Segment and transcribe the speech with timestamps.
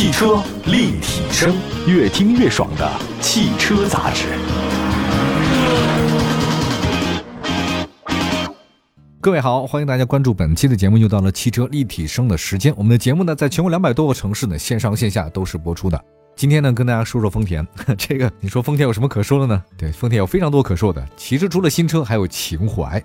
[0.00, 1.54] 汽车立体声，
[1.86, 4.28] 越听越爽的汽车杂志。
[9.20, 12.72] 各位好，欢迎大家关注本期的节目，又到了汽车立体声的时间。
[12.78, 16.02] 我们的节目呢，在全国两百多个城市呢，线上线下都是播出的。
[16.34, 17.62] 今天呢，跟大家说说丰田。
[17.98, 19.62] 这个，你说丰田有什么可说的呢？
[19.76, 21.06] 对，丰田有非常多可说的。
[21.14, 23.04] 其实除了新车，还有情怀。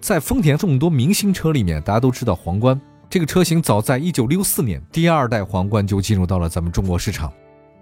[0.00, 7.32] 在丰田众多明星车里面，大家都知道皇冠这个车型，早在一九六四年，第二代皇冠就进入到了咱们中国市场。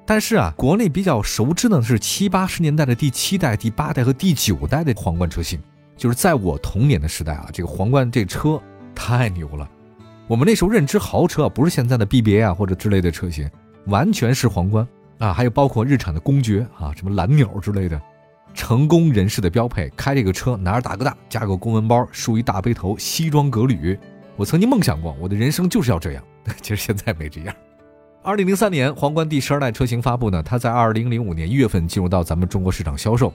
[0.07, 5.61] 但是啊，国内比较熟知的是七八十年代的第七代、第八代和第九代的皇冠车型。
[5.99, 8.59] 就是在我童年的时代啊，这个皇冠这车
[8.95, 9.69] 太牛了。
[10.27, 13.51] 我们那时候认知豪车，不是现在的 BBA 啊或者之类的车型，
[13.85, 18.01] 完全是皇冠啊，还有包括日产的公爵啊，什么蓝鸟之类的，
[18.55, 19.93] 成功人士的标配。
[19.95, 23.99] 开这个车，拿着大哥大，加个公文包，梳一大背头，西装革履。
[24.39, 26.23] 我曾经梦想过，我的人生就是要这样。
[26.63, 27.55] 其实现在没这样。
[28.23, 33.35] 二零零三年，皇冠第十二代车型发布呢，它在二零零五年一月份进入到咱们中国市场销售，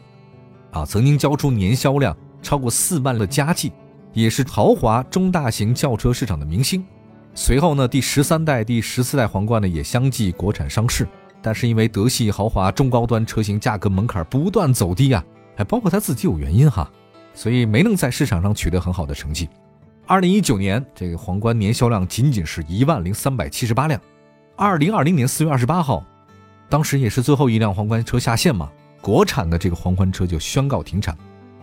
[0.71, 2.15] 啊，曾经交出年销量。
[2.41, 3.71] 超过四万的佳绩，
[4.11, 6.85] 也是豪华中大型轿车市场的明星。
[7.33, 11.07] 随后呢，第十三代、第十四代皇冠呢也相继国产上市，
[11.41, 15.23] 但是因为德系豪华中高端车型价格门槛不断走低啊，
[15.55, 16.91] 还包括它自己有原因哈，
[17.33, 19.47] 所以没能在市场上取得很好的成绩。
[20.05, 23.99] 二零一九年，这个皇冠年销量仅仅是一万零三百七十八辆。
[24.57, 26.05] 二零二零年四月二十八号，
[26.69, 28.69] 当时也是最后一辆皇冠车下线嘛，
[29.01, 31.17] 国产的这个皇冠车就宣告停产。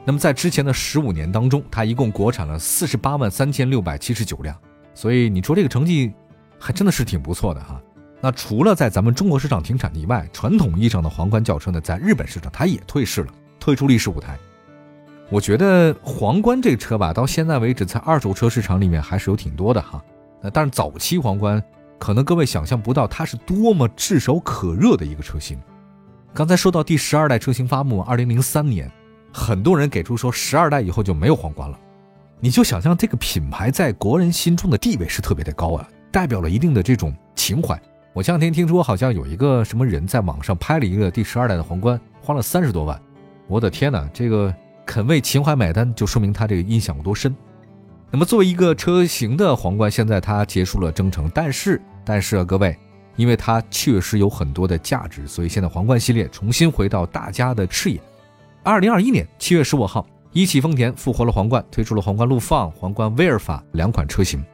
[0.06, 4.56] 那么在之前的十五年当中，它一共国产了四十八万三千六百七十九辆，
[4.94, 6.10] 所以你说这个成绩
[6.58, 7.78] 还真的是挺不错的哈。
[8.22, 14.38] 那除了在咱们中国市场停产以外，传统意义上的皇冠轿车呢，在日本市场它也退市了，退出历史舞台。
[15.30, 20.02] 我觉得皇冠这个车吧，到现在为止在二手车市场里面还是有挺多的哈。
[20.42, 21.62] 那但是早期皇冠，
[22.00, 25.56] 可能各位想象不到它是多么炙手可热的一个车型。
[26.34, 28.90] 刚才说到第十二代车型发布，二零零三年。
[29.32, 31.78] 很多人给出说，十二代以后就没有皇冠了。
[32.40, 37.80] 你就想象这个品牌在国人心中的地位是特别的高啊，代表了一定的这种情怀。
[38.12, 43.00] 我前两天听说，好像有一个什么人在网上拍了一个第十二代的皇冠，花了三十多万。
[43.46, 44.52] 我的天哪，这个
[44.90, 47.32] 肯为情怀买单，就说明他这个印象有多深。
[48.10, 52.76] 那么作为一个车型的皇冠，现在它结束了征程，但是但是啊，各位，
[53.14, 58.00] 因为它确实有很多的价值，所以现在皇冠系列重新回到大家的视野。
[58.64, 64.44] 二零二一年七月十五号，一汽丰田复活了皇冠，推出了皇冠陆放、皇冠威尔法两款车型。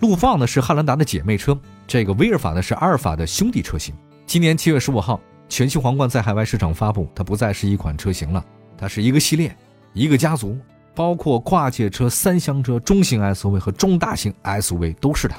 [0.00, 1.56] 陆放呢是汉兰达的姐妹车，
[1.86, 3.94] 这个威尔法呢是阿尔法的兄弟车型。
[4.26, 8.44] 今年七月十五号，全新皇冠在海外市场发布，它不再是一款车型了，
[8.76, 9.56] 它是一个系列，
[9.94, 10.58] 一个家族，
[10.94, 15.36] 包括跨界车、三厢车、中型 SUV 和中大型 SUV 都是它。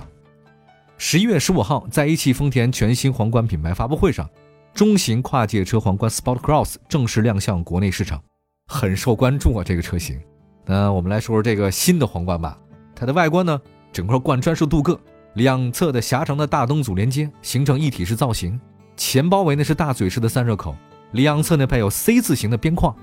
[0.97, 4.27] 十一月十五号，在一汽丰田全新皇冠品牌发布会上。
[4.73, 8.21] 中型跨界车皇冠 Sport Cross 正式亮相国内市场，
[8.67, 9.63] 很受关注啊！
[9.63, 10.19] 这个车型，
[10.65, 12.57] 那我们来说说这个新的皇冠吧。
[12.93, 13.61] 它的外观呢，
[13.93, 14.99] 整个贯穿式镀铬，
[15.35, 18.59] 两侧的狭长的大灯组连接，形成一体式造型。
[18.97, 20.75] 前包围呢是大嘴式的散热口，
[21.11, 22.93] 两侧呢配有 C 字形的边框，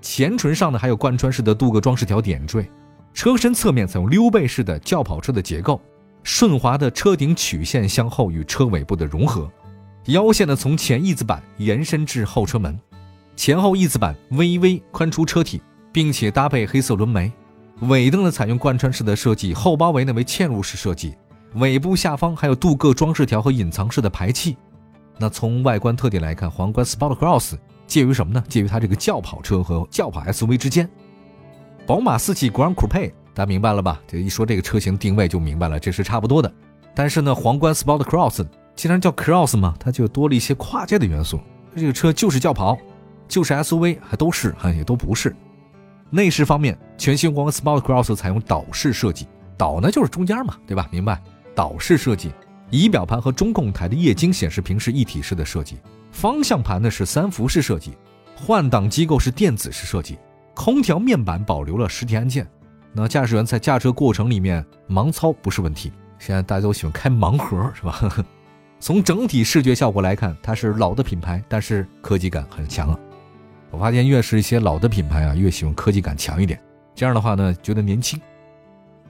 [0.00, 2.68] 前唇上呢还有贯穿式的镀铬装饰条点缀。
[3.12, 5.80] 车身侧面采用溜背式的轿跑车的结构，
[6.22, 9.50] 顺滑的车顶曲线向后与车尾部的融合。
[10.06, 12.78] 腰线呢，从前翼子板延伸至后车门，
[13.36, 15.60] 前后翼子板微微宽出车体，
[15.92, 17.30] 并且搭配黑色轮眉。
[17.82, 21.14] 尾灯呢，采用贯穿式的设计，后包围呢为嵌入式设计。
[21.54, 24.56] 尾部下方还有镀铬装饰条和隐藏式的排气。
[25.18, 27.56] 那从外观特点来看，皇冠 Sport Cross
[27.90, 28.42] 介于什么呢？
[28.48, 30.88] 介于它这个轿跑车和轿跑 SUV 之间。
[31.84, 34.00] 宝马四系 Grand Coupe，大家明白了吧？
[34.06, 36.50] 这一说这个车型定位就明白了，这是差不多的。
[36.94, 38.46] 但是呢，皇冠 Sport Cross。
[38.76, 41.40] 既然叫 Cross 嘛，它就多了一些跨界的元素。
[41.74, 42.78] 这个车就是轿跑，
[43.26, 45.34] 就是 SUV，还都是，哈，也都不是。
[46.10, 49.26] 内饰方面，全新皇冠 Sport Cross 采用岛式设计，
[49.58, 50.88] 岛呢就是中间嘛，对吧？
[50.92, 51.20] 明白？
[51.56, 52.30] 岛式设计，
[52.70, 55.76] 仪表盘和中控台的液晶显示屏是一体式的设计，
[56.12, 57.96] 方向盘呢是三辐式设计，
[58.36, 60.18] 换挡机构是电子式设计，
[60.54, 62.46] 空调面板保留了实体按键。
[62.92, 65.92] 那驾驶员在驾车过程里面盲操不是问题。
[66.18, 68.24] 现在大家都喜欢开盲盒，是吧？
[68.78, 72.98] 从整体视觉效果来看，它是老的品牌，但是科技感很强啊。
[73.70, 76.60] 我发现越是一些老的品牌啊，越喜欢科技感强一点。
[76.94, 78.20] 这样的话呢，觉得年轻。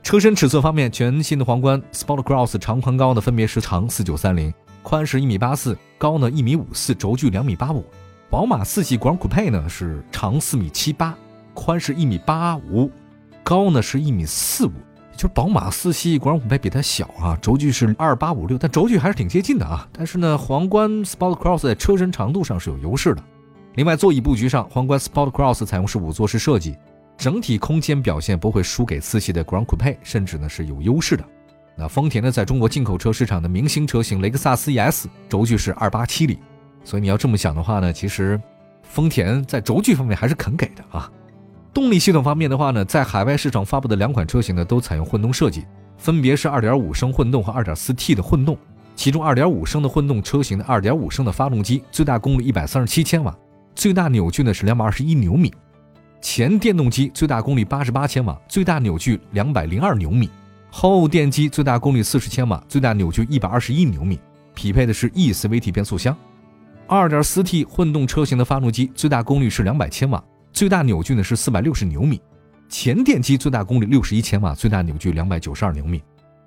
[0.02, 4.52] 车身尺寸方面，全新的皇冠 Sport Cross 长宽高呢分别是长四九三零，
[4.82, 7.84] 宽是一米八四，高呢一米五四，轴距两米八五。
[8.28, 11.14] 宝马四系 Grand Coupe 呢是长四米七八，
[11.52, 12.90] 宽是一米八五，
[13.42, 14.72] 高呢是一米四五。
[15.16, 19.86] 就是宝马四系国产酷配比它小啊，轴距是二八五六，但轴距还是挺接近的啊。
[19.92, 23.22] 但是呢，皇冠 Sport Cross 在车身长度上是有优势的。
[23.74, 26.74] 另外，座椅布局上，皇冠 Sport Cross 采用是五座式设计，
[27.20, 31.24] 整体空间表现不会输给四系的 Grand Coupe，甚至呢是有优势的。
[31.76, 36.38] 那丰田呢，在中国进口车市场的明星车型雷克萨斯 ES 轴距是二八七厘，
[36.82, 38.40] 所以你要这么想的话呢，其实
[38.82, 41.12] 丰田在轴距方面还是肯给的啊。
[41.74, 45.66] 动力系统方面的话呢，在海外市场发布的两款车型呢，都采用混动设计，
[45.98, 48.56] 分别是2.5升混动和 2.4T 的混动。
[48.96, 53.36] 其中2.5升的混动车型的2.5升的发动机，最大功率137千瓦，
[53.74, 55.50] 最大扭矩呢是221牛米；
[56.20, 60.28] 前电动机最大功率88千瓦，最大扭矩202牛米；
[60.70, 64.20] 后电机最大功率40千瓦，最大扭矩121牛米，
[64.54, 66.16] 匹配的是 eCVT 变速箱。
[66.88, 70.22] 2.4T 混动车型的发动机最大功率是200千瓦。
[70.52, 72.20] 最大扭矩呢是四百六十牛米，
[72.68, 76.00] 前电机最大功率六十一千瓦，最大扭矩两百九十二牛米；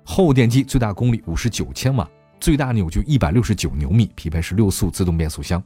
[0.04, 5.62] 后电机最大功率五十九千瓦，最大扭矩一百六十九牛米，匹配是六速自动变速箱。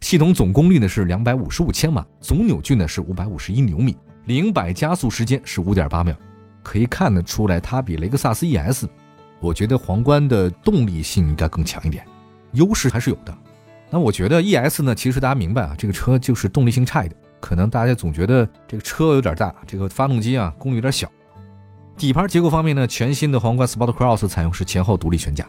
[0.00, 6.16] 系统总功率呢是两百五十五千瓦，总扭矩呢是五百五十一牛米，零百加速时间是五点八秒。
[6.62, 8.86] 可以看得出来，它比雷克萨斯 ES，
[9.40, 12.04] 我觉得皇冠的动力性应该更强一点，
[12.52, 13.36] 优势还是有的。
[13.90, 17.18] 那我觉得 ES 呢，其实大家明白啊，这个车就是动力性差一点。
[17.38, 21.10] 可能大家总觉得这个车有点大，这个发动机啊功率有点小。
[21.96, 25.46] 底盘结构方面呢，全新的皇冠 Sport Cross 采用是前后独立悬架。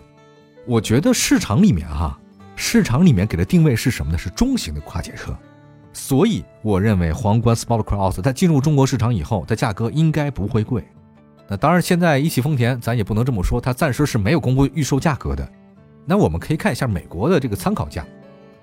[0.66, 2.18] 我觉得市场里面哈，
[2.56, 4.18] 市场里面给的定位是什么呢？
[4.18, 5.36] 是中型的跨界车。
[5.94, 10.84] 所以我认为皇冠 Sport Cross 它进入中国市场以后，它价格应该不会贵。
[11.48, 15.48] 那当然，现在一汽丰田咱也不能这么说，它暂时是没有公布预售价格的。
[16.06, 18.06] 那我们可以看一下美国的这个参考价。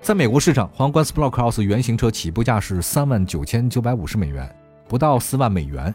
[0.01, 4.49] 在美国市场，皇冠 Sport Cross 原型车起步价是三万九千九百五十美元，
[4.87, 5.93] 不到四万美元。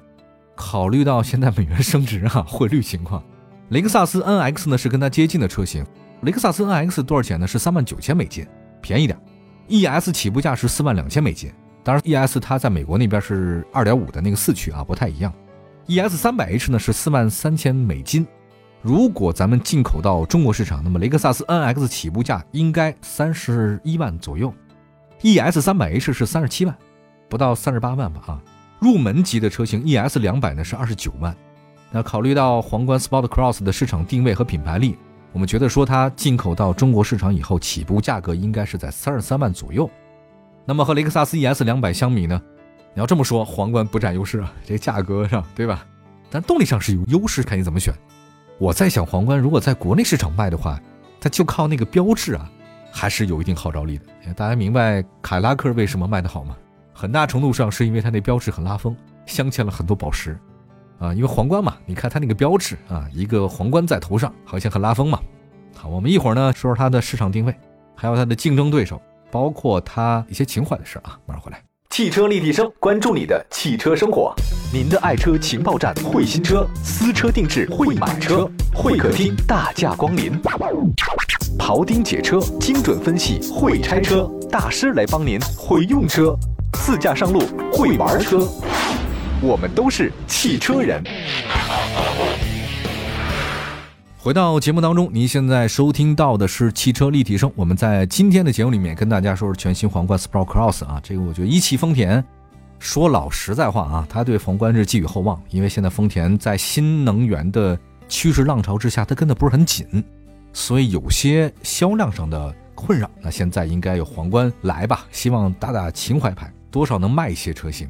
[0.55, 3.21] 考虑到现在美元升值啊，汇率情况，
[3.71, 5.85] 雷克萨斯 NX 呢是跟它接近的车型。
[6.25, 7.47] 雷克萨斯 NX 多少钱呢？
[7.47, 8.47] 是三万九千美金，
[8.81, 9.19] 便宜点。
[9.69, 15.33] ES 起步价是四万两千美金，当然 ES 它在美国那边是二点五的那个四驱啊，不太一样。
[15.87, 18.27] ES 三百 H 呢是四万三千美金。
[18.83, 24.53] 如果咱们进口到中国市场，那么雷克萨斯 NX 起步价应该三十一万左右
[25.23, 26.77] ，ES 三百 H 是三十七万，
[27.29, 28.43] 不到三十八万吧啊。
[28.81, 31.35] 入门级的车型 ES 两百呢是二十九万。
[31.91, 34.99] 那考虑到皇冠 Sport Cross 的市场定位和品牌力，
[35.35, 39.91] 我们觉得说它进口到中国市场以后，起步价格应该是在三十三万左右。
[40.65, 42.41] 那么和雷克萨斯 ES 两百相比呢？
[42.95, 45.85] 你要这么说，皇冠不占优势啊，这价格上对吧？
[46.31, 47.93] 但动力上是有优势，看你怎么选。
[48.59, 50.81] 我在想，皇冠如果在国内市场卖的话，
[51.21, 52.49] 它就靠那个标志啊，
[52.93, 54.33] 还是有一定号召力的。
[54.35, 56.57] 大家明白凯拉克为什么卖得好吗？
[56.93, 58.97] 很大程度上是因为它那标志很拉风，
[59.27, 60.39] 镶嵌了很多宝石
[61.05, 61.15] 啊。
[61.15, 65.21] 因为皇冠嘛，你看它那个标志啊，一个皇冠在头上，好像很拉风嘛。
[65.77, 67.55] 好，我们一会儿呢说说它的市场定位，
[67.95, 71.19] 还有它的竞争对手，包括它一些情怀的事啊。
[71.27, 71.61] 马上回来。
[71.91, 74.35] 汽车立体声，关注你的汽车生活。
[74.73, 80.33] 您的爱车情报站，会新车，私车定制，会买车，会客厅大驾光临。
[81.57, 86.37] 庖丁解车，精准分析，会拆车大师来帮您会用车，
[86.73, 87.43] 自驾上路
[87.73, 88.41] 会玩车，
[89.45, 91.05] 我们都是汽车人。
[94.17, 97.53] 回到节目当中，您现在收听到的是汽车立体声。
[97.55, 102.25] 我们在今天的节目里面跟大家说说全新皇冠 Sport Cross 啊，这个我觉得一汽丰田
[102.79, 107.79] 说老实在话啊，他对皇冠是寄予厚望，因为现在丰田在新能源的
[108.09, 110.03] 趋势浪潮之下，它跟的不是很紧，
[110.55, 113.11] 所以有些销量上的困扰。
[113.21, 117.87] 那现在应该有皇冠来吧，希望打打情怀牌，多少能卖一些车型。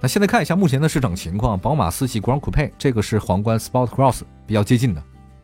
[0.00, 5.02] 那现在看一下目前的市场情况，宝马四系 Grand Coupe 这个是皇冠 Sport Cross 比较接近的。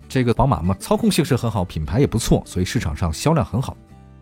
[0.08, 3.76] 这个宝马嘛，操控性是很好，品牌也不错，所以市场上销量很好。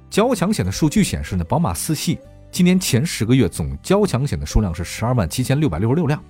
[0.08, 2.18] 交强险的数据显示呢，宝马四系
[2.52, 6.22] 今年前十个月总交强险的数量是十二万七千六百六十六辆。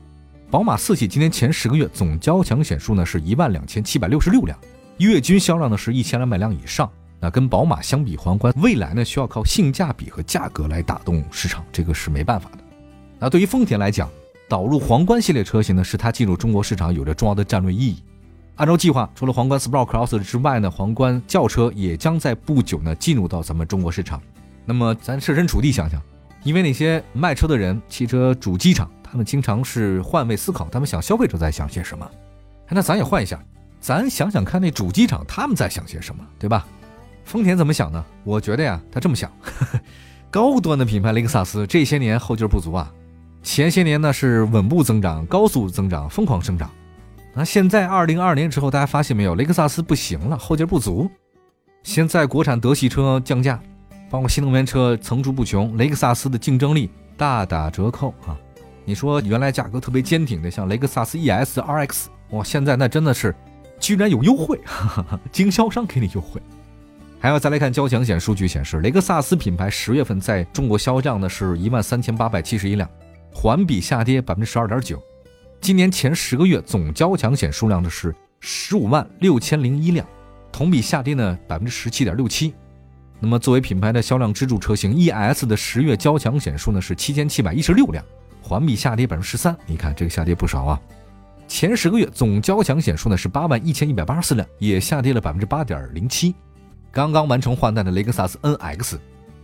[0.50, 4.59] 宝马四系今年前十个月总交强险数呢是一万两千七百六十六辆，
[4.97, 6.90] 月均销量呢是一千两百辆以上。
[7.21, 12.59] 那跟宝马相比，皇冠未来呢需要靠性价比和价格来打动市场，这个是没办法的。
[13.20, 14.08] 那对于丰田来讲，
[14.48, 18.02] 导入皇冠系列车型呢，是它进入中国市场有着重要的战略意义。
[18.56, 24.20] 按照计划，除了皇冠 Sport Cross 之外呢，皇冠轿车也将在不久呢进入到咱们中国市场。
[24.64, 26.00] 那么咱设身处地想想，
[26.44, 32.10] 因为那些卖车的人、汽车主机厂，他们经常是换位思考，他们想消费者在想些什么。
[32.70, 33.42] 那咱也换一下，
[33.80, 36.66] 咱想想看那主机厂他们在想些什么，对吧？
[37.24, 38.02] 丰田怎么想呢？
[38.24, 39.30] 我觉得呀，他这么想：
[40.30, 42.92] 高端的品牌雷克萨斯这些年后劲不足啊，
[43.42, 46.70] 前些年呢是稳步增长、高速增长、疯狂生长。
[47.32, 51.11] 那现在二零二二年之后，大家发现没有，雷克萨斯不行了，后劲不足。
[51.82, 53.59] 现在国产德系车降价，
[54.11, 58.37] 包括新能源车层出不穷，雷克萨斯的竞争力大打折扣啊！
[58.85, 63.35] 你说原来价格特别坚挺的，像雷克萨斯 ES、RX，哇，现在那真的是
[63.78, 64.61] 居然有优惠，
[65.32, 66.40] 经销商给你优惠。
[67.20, 72.88] 还要再来看交强险数据显示，雷克萨斯品牌十月份在中国销量呢是一万三千八百七十一辆，
[73.32, 75.02] 环比下跌百分之十二点九。
[75.60, 80.06] 今年前十个月总交强险数量呢是十五万六千零一辆，
[80.50, 82.54] 同比下跌呢百分之十七点六七。
[83.18, 88.02] 那么作为品牌的销量支柱车型 ES 的十月交强险数呢是七千七百一十六辆，
[88.42, 89.54] 环比下跌百分之十三。
[89.66, 90.80] 你看这个下跌不少啊。
[91.46, 96.34] 前十个月总交强险数呢是八万一千一百八十四辆，也下跌了百分之八点零七。
[96.90, 98.96] 刚刚完成换代的雷克萨斯 NX，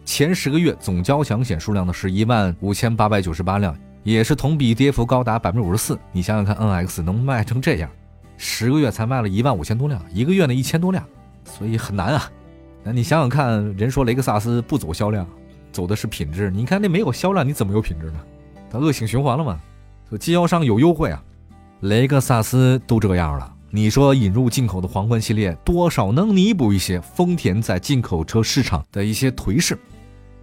[0.06, 5.98] 前十个月总交强险数量呢是一万五千八百九十八辆，也是同比跌幅高达百分之五十四。
[6.12, 7.90] 你想想看，NX 能卖成这样，
[8.38, 11.04] 十个月才卖了一万五千多辆，一个月呢一千多辆，
[11.44, 12.30] 所以很难啊。
[12.84, 15.26] 那你想想看，人说雷克萨斯不走销量，
[15.72, 16.52] 走的是品质。
[16.52, 18.20] 你看那没有销量，你怎么有品质呢？
[18.70, 19.58] 它恶性循环了嘛？
[20.08, 21.20] 说经销商有优惠啊，
[21.80, 23.52] 雷克萨斯都这样了。
[23.72, 29.76] 你说引入进口的皇冠系列，多少能弥补一些丰田在进口车市场的一些颓势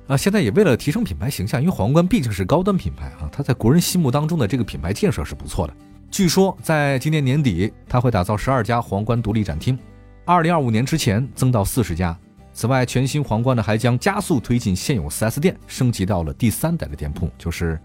[0.07, 0.17] 啊？
[0.17, 5.73] 现在也为了提升品牌形象，因为皇冠毕竟是高端品牌啊，它在国人心目当中的这个品牌建设是不错的。
[6.11, 9.77] 据说在今年年底，它会打造十二家皇冠独立展厅，
[10.25, 12.17] 二零二五年之前增到四十家。
[12.53, 17.79] 此外，全新皇冠呢还将加速推进现有 4S 店升级到了第三代的店铺，就是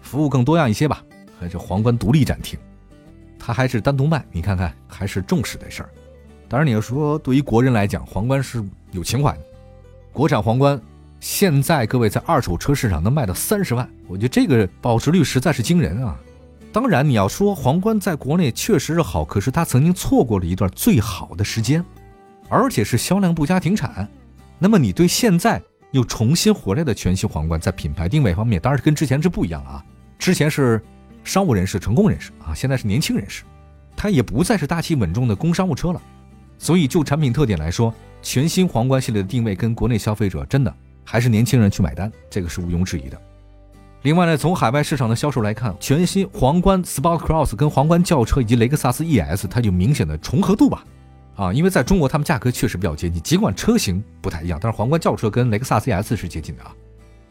[0.00, 1.02] 服务更多样一些吧。
[1.38, 2.58] 还是皇冠独立展厅。
[3.38, 5.90] 它还是单独卖，你看看还是重视的事儿。
[6.48, 9.40] 当然，你要说对于国人来讲，皇冠是有情怀的。
[10.12, 10.80] 国产皇冠
[11.26, 16.16] 现在各位在二手车市场能卖到三十万，我觉得这个保值率实在是惊人啊。
[16.72, 21.84] 当然，你要说皇冠在国内确实是好，可是它曾经错过了一段最好的时间，
[22.48, 24.08] 而且是销量不佳停产。
[24.56, 29.84] 那么你对现在又重新回来的全新皇冠，在品牌定位方面，当然跟之前是不一样了啊。
[30.18, 30.80] 之前是。
[31.24, 33.42] 商务人士、成功人士啊，现在是年轻人士，
[33.96, 36.00] 它也不再是大气稳重的工商务车了。
[36.56, 37.92] 所以就产品特点来说，
[38.22, 40.72] 全新皇冠系列的定位跟国内消费者真的
[41.06, 43.18] 还是年轻人去买单，这个是毋庸置疑的。
[44.02, 50.84] 另外呢，从海外市场的销售来看，全新皇冠 Sport Cross 跟皇冠轿车以及雷克萨斯 ES 它有明显的重合度吧？
[51.36, 56.74] 啊，因为在中国它们价格确实比较接近，尽管车型不太一样，但是皇冠轿车跟雷克萨斯 ES 是接近的啊。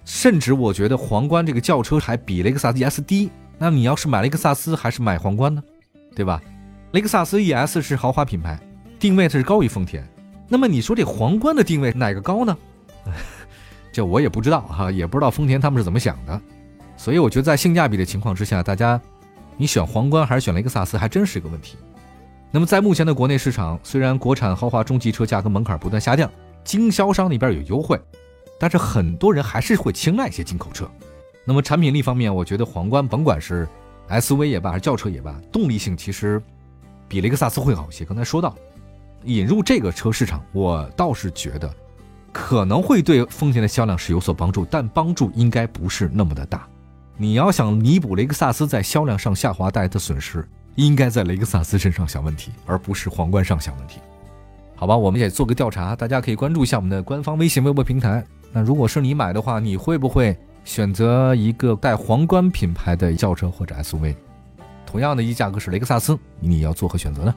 [0.03, 3.29] 甚至我觉得皇冠这个轿车还比雷克萨斯 ES 低。
[3.57, 5.63] 那你要是买雷克萨斯还是买皇冠呢？
[6.15, 6.41] 对吧？
[6.91, 8.59] 雷克萨斯 ES 是豪华品牌，
[8.99, 10.05] 定位它是高于丰田。
[10.47, 12.57] 那么你说这皇冠的定位哪个高呢？
[13.95, 16.41] 这我也不知道哈，也不知道丰田他们是怎么想的。
[16.97, 18.99] 所以我觉得在性价比的情况之下，大家
[19.55, 21.77] 你选皇冠还是选雷克萨斯还真是一个问题。
[22.51, 26.29] 那么在目前的国内市场，虽然国产豪华中级车价格门槛不断下降，
[26.65, 27.97] 经销商那边有优惠，
[28.59, 30.85] 但是很多人还是会青睐一些进口车。
[31.45, 33.65] 那么产品力方面，我觉得皇冠甭管是
[34.09, 36.41] SUV 也罢，还是轿车也罢，动力性其实
[37.07, 38.03] 比雷克萨斯会好一些。
[38.03, 38.53] 刚才说到
[39.23, 41.73] 引入这个车市场，我倒是觉得
[42.35, 46.67] 可能会对丰田的销量是有所帮助，但帮助应该不是那么的大。
[47.15, 54.01] 你要想弥补雷克萨斯在销量上下滑带来的损失，应该在雷克萨斯身上想问题，而不是皇冠上想问题。
[54.75, 58.21] 好吧，我们也做个调查，大家可以关注一下我们的官方微信微博平台。
[58.51, 60.37] 那如果是你买的话，你会不会？
[60.65, 64.15] 选择一个带皇冠品牌的轿车或者 SUV，
[64.85, 67.33] 同样的一价格是雷克萨斯，你要做何选择呢？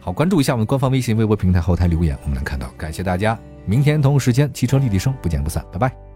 [0.00, 2.68] 好，关注一下我们官方微信微博平台后台留言，我们能看到。
[2.76, 6.11] 感谢大家，明天同一时间汽车立体声不见不散，拜拜。